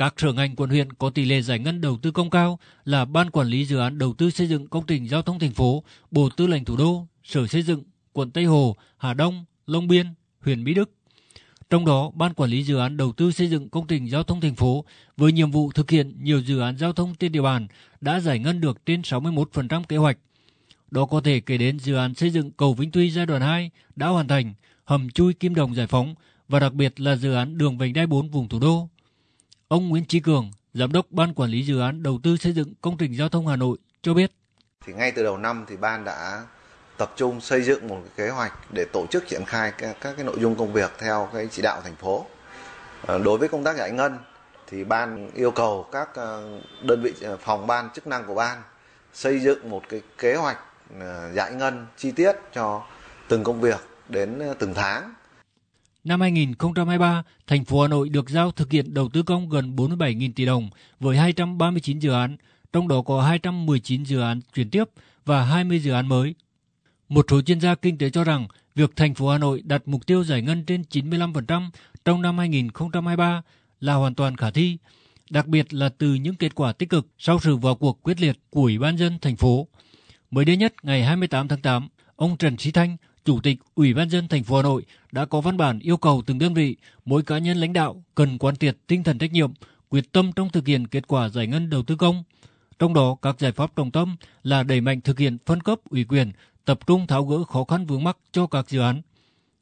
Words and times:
Các 0.00 0.14
sở 0.16 0.32
ngành 0.32 0.56
quận 0.56 0.70
huyện 0.70 0.92
có 0.92 1.10
tỷ 1.10 1.24
lệ 1.24 1.42
giải 1.42 1.58
ngân 1.58 1.80
đầu 1.80 1.98
tư 2.02 2.10
công 2.10 2.30
cao 2.30 2.58
là 2.84 3.04
Ban 3.04 3.30
Quản 3.30 3.46
lý 3.48 3.64
Dự 3.64 3.78
án 3.78 3.98
Đầu 3.98 4.14
tư 4.14 4.30
xây 4.30 4.46
dựng 4.46 4.66
công 4.66 4.86
trình 4.86 5.08
giao 5.08 5.22
thông 5.22 5.38
thành 5.38 5.52
phố, 5.52 5.84
Bộ 6.10 6.28
Tư 6.36 6.46
lệnh 6.46 6.64
Thủ 6.64 6.76
đô, 6.76 7.06
Sở 7.24 7.46
Xây 7.46 7.62
dựng, 7.62 7.82
quận 8.12 8.30
Tây 8.30 8.44
Hồ, 8.44 8.76
Hà 8.98 9.14
Đông, 9.14 9.44
Long 9.66 9.88
Biên, 9.88 10.06
huyện 10.40 10.64
Mỹ 10.64 10.74
Đức. 10.74 10.90
Trong 11.70 11.84
đó, 11.84 12.10
Ban 12.14 12.34
Quản 12.34 12.50
lý 12.50 12.62
Dự 12.62 12.76
án 12.76 12.96
Đầu 12.96 13.12
tư 13.12 13.30
xây 13.30 13.48
dựng 13.48 13.68
công 13.68 13.86
trình 13.86 14.10
giao 14.10 14.22
thông 14.22 14.40
thành 14.40 14.54
phố 14.54 14.84
với 15.16 15.32
nhiệm 15.32 15.50
vụ 15.50 15.72
thực 15.72 15.90
hiện 15.90 16.14
nhiều 16.22 16.40
dự 16.40 16.60
án 16.60 16.78
giao 16.78 16.92
thông 16.92 17.14
trên 17.14 17.32
địa 17.32 17.42
bàn 17.42 17.66
đã 18.00 18.20
giải 18.20 18.38
ngân 18.38 18.60
được 18.60 18.86
trên 18.86 19.00
61% 19.00 19.82
kế 19.88 19.96
hoạch. 19.96 20.18
Đó 20.90 21.06
có 21.06 21.20
thể 21.20 21.40
kể 21.40 21.58
đến 21.58 21.78
dự 21.78 21.94
án 21.94 22.14
xây 22.14 22.30
dựng 22.30 22.50
cầu 22.50 22.74
Vĩnh 22.74 22.90
Tuy 22.90 23.10
giai 23.10 23.26
đoạn 23.26 23.42
2 23.42 23.70
đã 23.96 24.08
hoàn 24.08 24.28
thành, 24.28 24.54
hầm 24.84 25.10
chui 25.10 25.34
Kim 25.34 25.54
Đồng 25.54 25.74
giải 25.74 25.86
phóng 25.86 26.14
và 26.48 26.60
đặc 26.60 26.72
biệt 26.72 27.00
là 27.00 27.16
dự 27.16 27.32
án 27.32 27.58
đường 27.58 27.78
vành 27.78 27.92
đai 27.92 28.06
4 28.06 28.28
vùng 28.28 28.48
thủ 28.48 28.58
đô. 28.58 28.88
Ông 29.70 29.88
Nguyễn 29.88 30.04
Chí 30.04 30.20
Cường, 30.20 30.50
Giám 30.74 30.92
đốc 30.92 31.06
Ban 31.10 31.34
Quản 31.34 31.50
lý 31.50 31.62
Dự 31.62 31.80
án 31.80 32.02
Đầu 32.02 32.20
tư 32.22 32.36
xây 32.36 32.52
dựng 32.52 32.74
công 32.80 32.96
trình 32.96 33.16
giao 33.16 33.28
thông 33.28 33.46
Hà 33.46 33.56
Nội 33.56 33.78
cho 34.02 34.14
biết. 34.14 34.32
Thì 34.86 34.92
ngay 34.92 35.12
từ 35.12 35.22
đầu 35.22 35.38
năm 35.38 35.64
thì 35.68 35.76
ban 35.76 36.04
đã 36.04 36.42
tập 36.98 37.12
trung 37.16 37.40
xây 37.40 37.62
dựng 37.62 37.88
một 37.88 38.02
kế 38.16 38.28
hoạch 38.28 38.52
để 38.74 38.84
tổ 38.92 39.06
chức 39.06 39.28
triển 39.28 39.44
khai 39.46 39.72
các, 39.78 39.96
các 40.00 40.14
cái 40.16 40.24
nội 40.24 40.36
dung 40.40 40.54
công 40.54 40.72
việc 40.72 40.92
theo 40.98 41.28
cái 41.32 41.48
chỉ 41.50 41.62
đạo 41.62 41.80
thành 41.84 41.96
phố. 41.96 42.26
À, 43.06 43.18
đối 43.18 43.38
với 43.38 43.48
công 43.48 43.64
tác 43.64 43.76
giải 43.76 43.90
ngân 43.90 44.18
thì 44.66 44.84
ban 44.84 45.30
yêu 45.34 45.50
cầu 45.50 45.86
các 45.92 46.14
à, 46.14 46.28
đơn 46.82 47.02
vị 47.02 47.14
à, 47.22 47.30
phòng 47.40 47.66
ban 47.66 47.88
chức 47.94 48.06
năng 48.06 48.26
của 48.26 48.34
ban 48.34 48.62
xây 49.12 49.40
dựng 49.40 49.70
một 49.70 49.82
cái 49.88 50.02
kế 50.18 50.34
hoạch 50.34 50.58
giải 51.32 51.52
ngân 51.52 51.86
chi 51.96 52.10
tiết 52.10 52.32
cho 52.52 52.82
từng 53.28 53.44
công 53.44 53.60
việc 53.60 53.80
đến 54.08 54.42
từng 54.58 54.74
tháng. 54.74 55.14
Năm 56.10 56.20
2023, 56.20 57.22
thành 57.46 57.64
phố 57.64 57.82
Hà 57.82 57.88
Nội 57.88 58.08
được 58.08 58.30
giao 58.30 58.50
thực 58.50 58.72
hiện 58.72 58.94
đầu 58.94 59.08
tư 59.08 59.22
công 59.22 59.48
gần 59.48 59.76
47.000 59.76 60.32
tỷ 60.36 60.44
đồng 60.44 60.70
với 61.00 61.16
239 61.16 61.98
dự 61.98 62.10
án, 62.10 62.36
trong 62.72 62.88
đó 62.88 63.02
có 63.02 63.22
219 63.22 64.02
dự 64.02 64.20
án 64.20 64.40
chuyển 64.54 64.70
tiếp 64.70 64.84
và 65.24 65.44
20 65.44 65.78
dự 65.78 65.92
án 65.92 66.08
mới. 66.08 66.34
Một 67.08 67.26
số 67.30 67.42
chuyên 67.42 67.60
gia 67.60 67.74
kinh 67.74 67.98
tế 67.98 68.10
cho 68.10 68.24
rằng 68.24 68.46
việc 68.74 68.90
thành 68.96 69.14
phố 69.14 69.28
Hà 69.28 69.38
Nội 69.38 69.62
đặt 69.64 69.82
mục 69.86 70.06
tiêu 70.06 70.24
giải 70.24 70.42
ngân 70.42 70.64
trên 70.64 70.82
95% 70.90 71.70
trong 72.04 72.22
năm 72.22 72.38
2023 72.38 73.42
là 73.80 73.94
hoàn 73.94 74.14
toàn 74.14 74.36
khả 74.36 74.50
thi, 74.50 74.78
đặc 75.30 75.46
biệt 75.46 75.74
là 75.74 75.88
từ 75.88 76.14
những 76.14 76.34
kết 76.34 76.54
quả 76.54 76.72
tích 76.72 76.88
cực 76.88 77.06
sau 77.18 77.38
sự 77.42 77.56
vào 77.56 77.74
cuộc 77.74 78.02
quyết 78.02 78.20
liệt 78.20 78.38
của 78.50 78.60
Ủy 78.60 78.78
ban 78.78 78.98
dân 78.98 79.18
thành 79.18 79.36
phố. 79.36 79.66
Mới 80.30 80.44
đây 80.44 80.56
nhất 80.56 80.74
ngày 80.82 81.04
28 81.04 81.48
tháng 81.48 81.60
8, 81.60 81.88
ông 82.16 82.36
Trần 82.36 82.56
Sĩ 82.58 82.70
Thanh, 82.70 82.96
Chủ 83.30 83.40
tịch 83.42 83.58
Ủy 83.74 83.94
ban 83.94 84.10
dân 84.10 84.28
thành 84.28 84.44
phố 84.44 84.56
Hà 84.56 84.62
Nội 84.62 84.84
đã 85.12 85.24
có 85.24 85.40
văn 85.40 85.56
bản 85.56 85.78
yêu 85.78 85.96
cầu 85.96 86.22
từng 86.26 86.38
đơn 86.38 86.54
vị, 86.54 86.76
mỗi 87.04 87.22
cá 87.22 87.38
nhân 87.38 87.56
lãnh 87.56 87.72
đạo 87.72 88.02
cần 88.14 88.38
quán 88.38 88.56
triệt 88.56 88.76
tinh 88.86 89.02
thần 89.02 89.18
trách 89.18 89.32
nhiệm, 89.32 89.52
quyết 89.88 90.12
tâm 90.12 90.32
trong 90.36 90.50
thực 90.50 90.66
hiện 90.66 90.86
kết 90.86 91.08
quả 91.08 91.28
giải 91.28 91.46
ngân 91.46 91.70
đầu 91.70 91.82
tư 91.82 91.96
công. 91.96 92.24
Trong 92.78 92.94
đó, 92.94 93.16
các 93.22 93.36
giải 93.38 93.52
pháp 93.52 93.76
trọng 93.76 93.90
tâm 93.90 94.16
là 94.42 94.62
đẩy 94.62 94.80
mạnh 94.80 95.00
thực 95.00 95.18
hiện 95.18 95.38
phân 95.46 95.60
cấp 95.60 95.78
ủy 95.90 96.04
quyền, 96.04 96.32
tập 96.64 96.78
trung 96.86 97.06
tháo 97.06 97.24
gỡ 97.24 97.44
khó 97.44 97.64
khăn 97.64 97.86
vướng 97.86 98.04
mắc 98.04 98.16
cho 98.32 98.46
các 98.46 98.70
dự 98.70 98.80
án. 98.80 99.02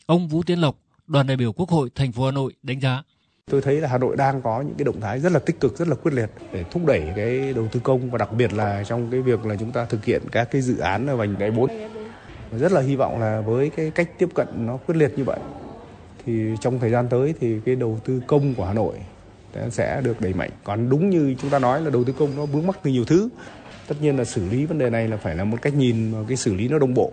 Ông 0.07 0.29
Vũ 0.29 0.43
Tiến 0.43 0.61
Lộc, 0.61 0.79
đoàn 1.07 1.27
đại 1.27 1.37
biểu 1.37 1.53
Quốc 1.53 1.69
hội 1.69 1.91
thành 1.95 2.13
phố 2.13 2.25
Hà 2.25 2.31
Nội 2.31 2.53
đánh 2.63 2.81
giá 2.81 3.03
Tôi 3.51 3.63
thấy 3.63 3.81
là 3.81 3.89
Hà 3.89 3.99
Nội 3.99 4.17
đang 4.17 4.43
có 4.43 4.61
những 4.61 4.75
cái 4.79 4.85
động 4.85 5.01
thái 5.01 5.21
rất 5.21 5.33
là 5.33 5.39
tích 5.39 5.61
cực, 5.61 5.79
rất 5.79 5.89
là 5.89 5.95
quyết 5.95 6.15
liệt 6.15 6.31
để 6.53 6.65
thúc 6.71 6.87
đẩy 6.87 7.03
cái 7.17 7.53
đầu 7.53 7.69
tư 7.73 7.81
công 7.83 8.11
và 8.11 8.19
đặc 8.19 8.33
biệt 8.33 8.53
là 8.53 8.85
trong 8.85 9.11
cái 9.11 9.23
việc 9.23 9.47
là 9.47 9.57
chúng 9.57 9.73
ta 9.73 9.85
thực 9.85 10.05
hiện 10.05 10.23
các 10.33 10.49
cái 10.51 10.63
dự 10.63 10.79
án 10.79 11.07
ở 11.07 11.17
vành 11.17 11.39
đai 11.39 11.51
4. 11.51 11.71
Rất 12.53 12.73
là 12.73 12.81
hy 12.81 12.97
vọng 12.97 13.21
là 13.21 13.41
với 13.41 13.71
cái 13.71 13.91
cách 13.91 14.19
tiếp 14.19 14.29
cận 14.35 14.49
nó 14.67 14.77
quyết 14.77 14.95
liệt 14.95 15.19
như 15.19 15.25
vậy, 15.25 15.39
thì 16.27 16.57
trong 16.61 16.79
thời 16.79 16.91
gian 16.91 17.09
tới 17.09 17.35
thì 17.41 17.61
cái 17.65 17.77
đầu 17.77 17.99
tư 18.05 18.23
công 18.27 18.55
của 18.55 18.65
Hà 18.65 18.73
Nội 18.73 18.95
sẽ 19.71 20.01
được 20.05 20.21
đẩy 20.21 20.35
mạnh. 20.35 20.51
Còn 20.65 20.89
đúng 20.89 21.11
như 21.11 21.35
chúng 21.41 21.51
ta 21.51 21.59
nói 21.59 21.81
là 21.81 21.91
đầu 21.91 22.05
tư 22.05 22.13
công 22.19 22.37
nó 22.37 22.47
vướng 22.47 22.67
mắc 22.67 22.79
từ 22.83 22.91
nhiều 22.91 23.05
thứ. 23.05 23.29
Tất 23.87 23.95
nhiên 24.01 24.17
là 24.17 24.25
xử 24.25 24.49
lý 24.51 24.67
vấn 24.67 24.79
đề 24.79 24.91
này 24.91 25.09
là 25.09 25.17
phải 25.17 25.37
là 25.37 25.45
một 25.45 25.57
cách 25.63 25.75
nhìn 25.75 26.13
cái 26.29 26.37
xử 26.37 26.55
lý 26.55 26.69
nó 26.69 26.79
đồng 26.79 26.95
bộ. 26.95 27.13